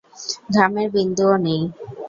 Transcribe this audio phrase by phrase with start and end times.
[0.55, 1.61] ঘামের বিন্দুও নেই।